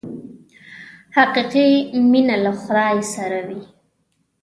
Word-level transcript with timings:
حقیقي 1.17 1.69
مینه 2.11 2.35
له 2.43 2.51
خدای 2.61 2.97
سره 3.13 3.39
وي. 3.47 3.61